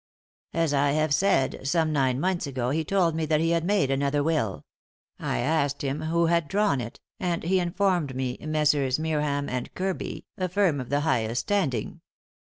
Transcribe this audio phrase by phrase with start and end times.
[0.55, 3.91] "As I have said, some nine months ago he told me that he had made
[3.91, 4.65] another will;
[5.19, 8.97] I asked him who had drawn it, and he informed me Messrs.
[8.97, 12.01] Meerham and Kirby, a firm of the highest standing.